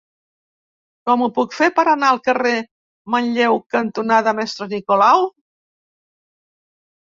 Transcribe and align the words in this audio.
Com 1.09 1.23
ho 1.25 1.27
puc 1.35 1.51
fer 1.57 1.67
per 1.79 1.83
anar 1.91 2.09
al 2.13 2.19
carrer 2.27 2.53
Manlleu 3.17 3.59
cantonada 3.77 4.35
Mestre 4.41 4.69
Nicolau? 4.73 5.29